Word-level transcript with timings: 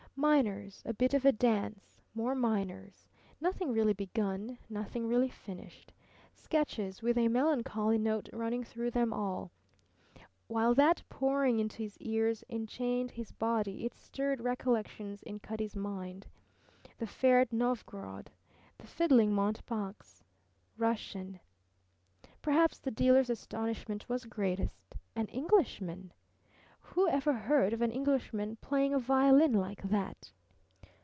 Minors; 0.17 0.83
a 0.85 0.93
bit 0.93 1.15
of 1.15 1.25
a 1.25 1.31
dance; 1.31 1.99
more 2.13 2.35
minors; 2.35 3.07
nothing 3.39 3.71
really 3.71 3.93
begun, 3.93 4.59
nothing 4.69 5.07
really 5.07 5.29
finished 5.29 5.91
sketches, 6.31 7.01
with 7.01 7.17
a 7.17 7.27
melancholy 7.27 7.97
note 7.97 8.29
running 8.31 8.63
through 8.63 8.91
them 8.91 9.13
all. 9.13 9.51
While 10.45 10.75
that 10.75 11.01
pouring 11.09 11.57
into 11.59 11.77
his 11.81 11.97
ears 11.97 12.43
enchained 12.49 13.09
his 13.09 13.31
body 13.31 13.83
it 13.83 13.95
stirred 13.95 14.41
recollections 14.41 15.23
in 15.23 15.39
Cutty's 15.39 15.77
mind: 15.77 16.27
The 16.99 17.07
fair 17.07 17.39
at 17.39 17.51
Novgorod; 17.51 18.29
the 18.77 18.85
fiddling 18.87 19.33
mountebanks; 19.33 20.23
Russian. 20.77 21.39
Perhaps 22.43 22.77
the 22.77 22.91
dealer's 22.91 23.31
astonishment 23.31 24.07
was 24.07 24.25
greatest. 24.25 24.95
An 25.15 25.25
Englishman! 25.27 26.11
Who 26.95 27.07
ever 27.07 27.31
heard 27.31 27.71
of 27.71 27.81
an 27.81 27.91
Englishman 27.91 28.57
playing 28.59 28.93
a 28.93 28.99
violin 28.99 29.53
like 29.53 29.81
that? 29.83 30.29